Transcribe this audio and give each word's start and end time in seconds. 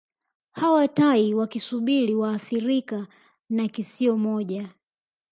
Hawa 0.51 0.87
tai 0.87 1.33
wakisubiri 1.33 2.15
waathirika 2.15 3.07
na 3.49 3.67
kisio 3.67 4.17
moja 4.17 4.69